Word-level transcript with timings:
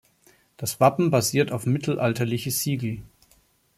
Das 0.57 0.79
Wappen 0.79 1.11
basiert 1.11 1.51
auf 1.51 1.67
mittelalterliche 1.67 2.49
Siegel. 2.49 3.03